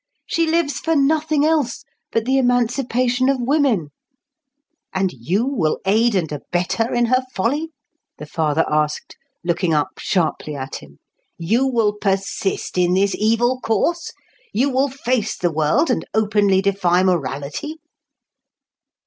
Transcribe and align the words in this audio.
She 0.25 0.47
lives 0.47 0.79
for 0.79 0.95
nothing 0.95 1.45
else 1.45 1.83
but 2.11 2.25
the 2.25 2.39
emancipation 2.39 3.29
of 3.29 3.39
women." 3.39 3.89
"And 4.95 5.11
you 5.13 5.45
will 5.45 5.77
aid 5.85 6.15
and 6.15 6.31
abet 6.31 6.73
her 6.79 6.91
in 6.91 7.05
her 7.05 7.21
folly?" 7.35 7.69
the 8.17 8.25
father 8.25 8.65
asked, 8.67 9.15
looking 9.43 9.75
up 9.75 9.89
sharply 9.99 10.55
at 10.55 10.77
him. 10.77 10.97
"You 11.37 11.67
will 11.67 11.93
persist 11.93 12.79
in 12.79 12.95
this 12.95 13.13
evil 13.15 13.59
course? 13.61 14.11
You 14.51 14.71
will 14.71 14.89
face 14.89 15.37
the 15.37 15.53
world 15.53 15.91
and 15.91 16.03
openly 16.15 16.63
defy 16.63 17.03
morality?" 17.03 17.75